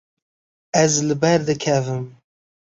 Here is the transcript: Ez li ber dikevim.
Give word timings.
Ez 0.83 0.93
li 1.07 1.15
ber 1.21 1.39
dikevim. 1.47 2.05